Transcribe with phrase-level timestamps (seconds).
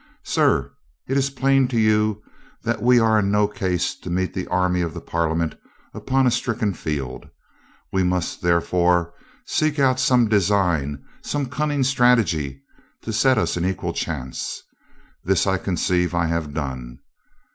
[0.23, 0.73] "Sir,
[1.07, 2.23] it is plain to you
[2.63, 5.53] that we are in no case to meet the army of the Parliament
[5.93, 7.27] upon a stricken field.
[7.91, 9.13] We must therefore
[9.45, 12.63] seek out some design, some cunning strategy
[13.03, 14.63] to set us an equal chance.
[15.23, 16.97] This I conceive I have done."